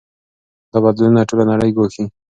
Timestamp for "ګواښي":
1.75-2.05